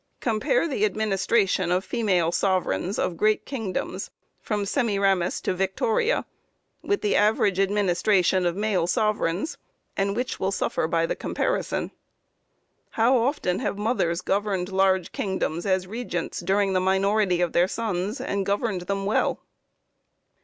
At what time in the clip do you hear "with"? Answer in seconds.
6.81-7.01